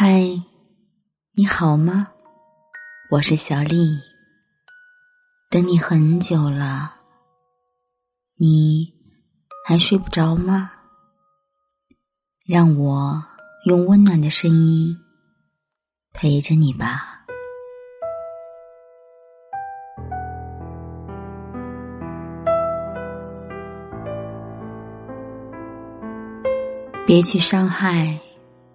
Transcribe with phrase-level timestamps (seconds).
[0.00, 0.22] 嗨，
[1.34, 2.06] 你好吗？
[3.10, 3.98] 我是小丽，
[5.50, 6.92] 等你很久了，
[8.36, 8.94] 你
[9.66, 10.70] 还睡不着吗？
[12.46, 13.24] 让我
[13.66, 14.96] 用温暖的声音
[16.12, 17.24] 陪着你吧。
[27.04, 28.16] 别去伤害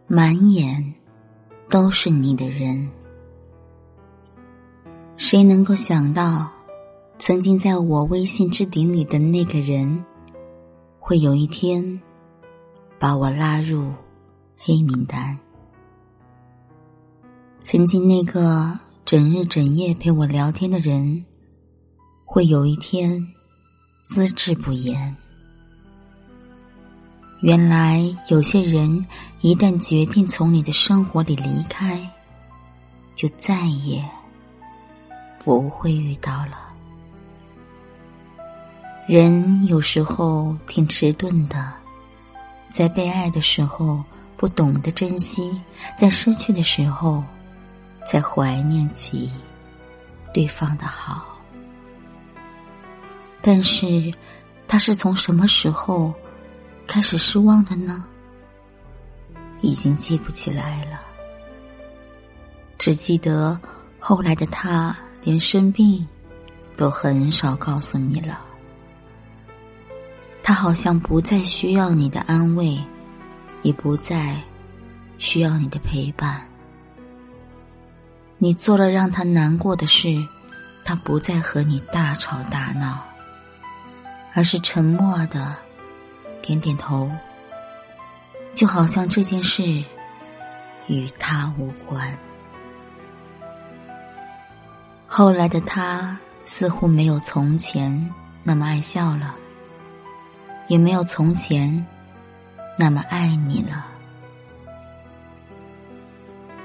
[0.06, 0.96] 满眼
[1.74, 2.88] 都是你的人。
[5.18, 6.48] 谁能够想到，
[7.18, 10.06] 曾经在我微信置顶里的那个人，
[11.00, 12.00] 会有一天
[13.00, 13.92] 把我拉入
[14.56, 15.36] 黑名单？
[17.64, 21.26] 曾经那个整日整夜陪我聊天的人，
[22.24, 23.34] 会有一天
[24.04, 25.18] 资质不言？
[27.44, 29.06] 原来有些人
[29.42, 32.00] 一旦决定从你的生活里离开，
[33.16, 34.02] 就再也
[35.44, 36.58] 不会遇到了。
[39.10, 41.74] 人有时候挺迟钝的，
[42.70, 44.02] 在被爱的时候
[44.38, 45.52] 不懂得珍惜，
[45.98, 47.22] 在失去的时候
[48.06, 49.30] 才怀念起
[50.34, 51.26] 对方的好。
[53.42, 54.10] 但是，
[54.66, 56.14] 他是从什么时候？
[56.88, 58.06] 开始失望的呢，
[59.62, 61.00] 已经记不起来了，
[62.78, 63.60] 只记得
[64.00, 66.08] 后来的他连生病
[66.78, 68.42] 都很少告诉你了。
[70.44, 72.78] 他好像不再需要你的安慰，
[73.62, 74.36] 也不再
[75.18, 76.46] 需要你的陪伴。
[78.38, 80.10] 你做了让他难过的事，
[80.84, 83.02] 他不再和你大吵大闹，
[84.34, 85.56] 而是沉默的。
[86.44, 87.10] 点点头，
[88.54, 89.64] 就好像这件事
[90.88, 92.16] 与他无关。
[95.08, 99.34] 后来的他似乎没有从前那么爱笑了，
[100.68, 101.86] 也没有从前
[102.78, 103.86] 那么爱你了。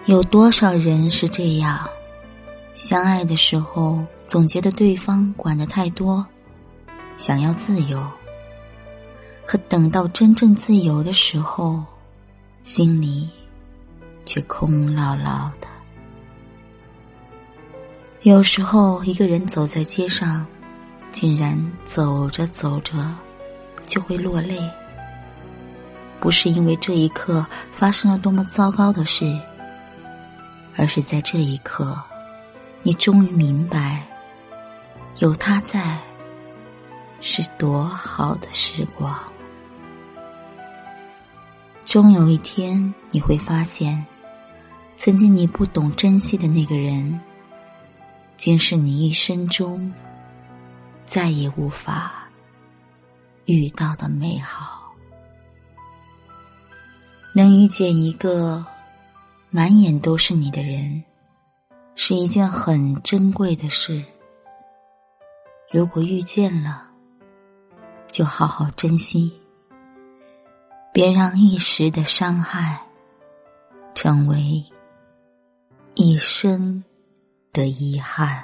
[0.07, 1.89] 有多少人是这样？
[2.75, 6.27] 相爱的时候总觉得对方管的太多，
[7.17, 8.03] 想要自由。
[9.49, 11.83] 可等到真正自由的时候，
[12.61, 13.27] 心里
[14.27, 15.67] 却空落落的。
[18.25, 20.47] 有时候，一个人走在街上，
[21.11, 22.93] 竟然走着走着
[23.87, 24.61] 就会落泪。
[26.21, 29.25] 不是因为这一刻发生了多么糟糕的事，
[30.77, 31.97] 而是在这一刻，
[32.83, 34.07] 你终于明白，
[35.21, 35.97] 有他在，
[37.23, 39.19] 是多好的时光。
[41.89, 44.05] 终有一天，你会发现，
[44.95, 47.19] 曾经你不懂珍惜的那个人，
[48.37, 49.91] 竟是你一生中
[51.07, 52.29] 再也无法
[53.47, 54.93] 遇到的美好。
[57.35, 58.63] 能遇见一个
[59.49, 61.03] 满眼都是你的人，
[61.95, 64.05] 是一件很珍贵的事。
[65.73, 66.87] 如果遇见了，
[68.09, 69.33] 就好好珍惜。
[70.99, 72.81] 别让一时的伤害
[73.95, 74.65] 成为
[75.95, 76.83] 一生
[77.53, 78.43] 的遗憾。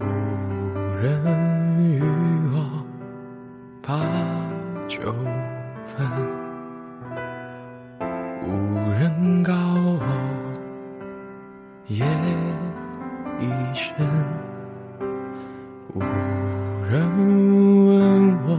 [0.00, 0.04] 无
[0.96, 2.00] 人与
[2.54, 2.82] 我
[3.82, 4.00] 把
[4.88, 4.98] 酒
[5.84, 6.10] 分，
[8.46, 10.00] 无人告我
[11.88, 12.06] 夜
[13.38, 13.94] 已深，
[15.92, 16.00] 无
[16.88, 17.06] 人
[17.86, 18.58] 问我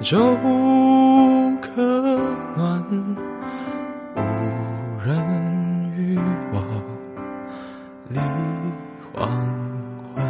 [0.00, 1.03] 粥。
[6.06, 6.18] 与
[6.52, 6.60] 我
[8.10, 8.20] 立
[9.12, 9.28] 黄
[10.14, 10.22] 昏。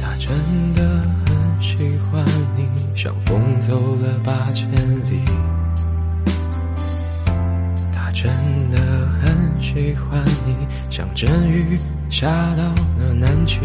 [0.00, 0.82] 他真的
[1.24, 2.24] 很喜欢
[2.56, 2.66] 你，
[2.96, 5.22] 像风走了八千里。
[7.92, 8.30] 他真
[8.70, 8.78] 的
[9.22, 11.78] 很喜欢你，像阵雨
[12.10, 12.64] 下到
[12.98, 13.58] 了南极。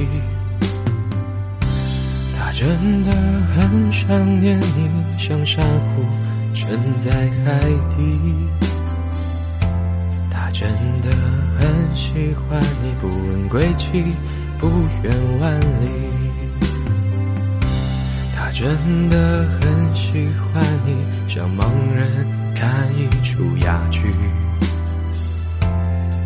[2.37, 3.11] 他真的
[3.55, 6.03] 很想念你，像珊瑚
[6.53, 7.59] 沉在海
[7.95, 8.19] 底。
[10.49, 10.67] 他真
[11.01, 11.11] 的
[11.59, 14.03] 很喜欢你，不问归期，
[14.57, 14.67] 不
[15.03, 15.87] 远万里。
[18.35, 18.67] 他真
[19.09, 22.09] 的很喜欢你，像盲人
[22.55, 24.01] 看一出哑剧。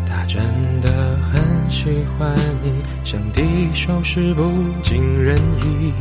[0.06, 0.40] 他真
[0.80, 1.84] 的很喜
[2.16, 2.72] 欢你，
[3.04, 4.42] 像第一首诗不
[4.82, 5.92] 尽人意。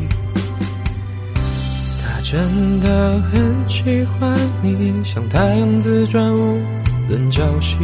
[2.02, 6.62] 他真的很喜欢你，像太阳自转无
[7.10, 7.78] 论朝夕。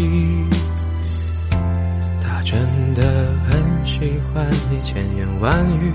[2.21, 2.59] 他真
[2.95, 5.93] 的很喜欢你，千言万语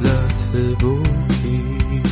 [0.00, 2.11] 乐此不疲。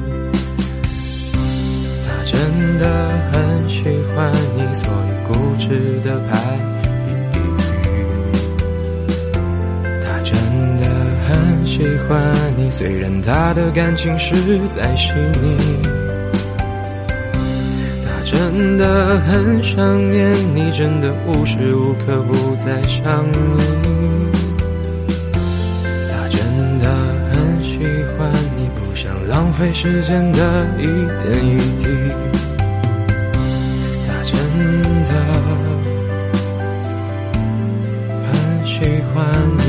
[2.05, 2.85] 他真的
[3.31, 3.83] 很喜
[4.15, 6.31] 欢你，所以固执的排
[7.31, 7.39] 比。
[10.03, 10.31] 他真
[10.77, 10.83] 的
[11.27, 12.09] 很喜欢
[12.57, 14.35] 你，虽然他的感情实
[14.69, 15.57] 在细腻。
[18.05, 24.30] 他真的很想念你，真的无时无刻不在想你。
[29.51, 30.85] 浪费时间的一
[31.21, 31.83] 点一滴。
[34.07, 34.31] 他真
[35.03, 35.11] 的
[38.31, 38.79] 很喜
[39.13, 39.13] 欢
[39.57, 39.61] 你，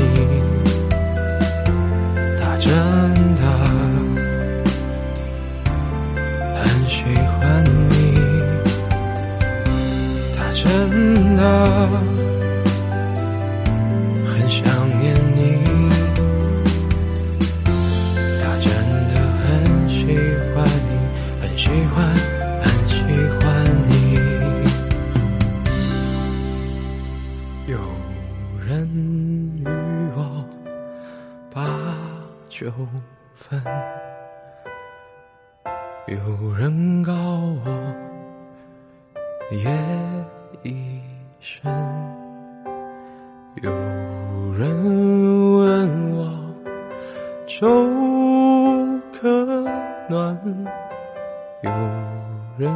[2.39, 2.71] 他真
[3.35, 3.41] 的
[6.55, 7.41] 很喜欢
[7.89, 7.93] 你，
[10.37, 11.41] 他真的
[28.63, 28.87] 有人。
[29.65, 29.65] 与
[30.15, 30.45] 我
[31.53, 31.65] 把
[32.49, 32.71] 酒
[33.33, 33.61] 分，
[36.07, 37.65] 有人告我
[39.51, 39.69] 夜
[40.63, 41.01] 已
[41.39, 41.71] 深，
[43.61, 43.71] 有
[44.53, 46.21] 人问我
[47.47, 47.67] 粥
[49.11, 49.27] 可
[50.09, 50.39] 暖，
[51.63, 51.71] 有
[52.57, 52.69] 人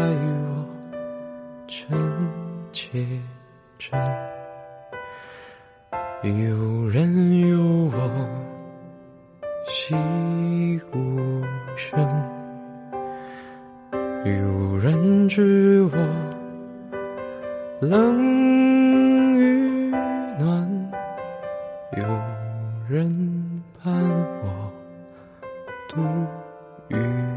[0.00, 0.64] 爱我
[1.68, 1.86] 真
[2.72, 2.88] 切，
[3.78, 4.00] 真
[6.22, 7.58] 有人有
[7.92, 8.00] 我。
[9.68, 9.94] 戏
[10.90, 10.96] 无
[11.76, 12.00] 声，
[14.24, 15.96] 有人知我
[17.82, 18.16] 冷
[19.36, 19.90] 与
[20.38, 20.90] 暖，
[21.98, 22.02] 有
[22.88, 23.92] 人伴
[24.42, 24.72] 我
[25.90, 26.00] 度
[26.88, 27.29] 余。